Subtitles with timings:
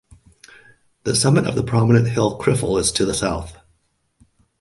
[1.03, 3.55] The summit of the prominent hill Criffel is to the south.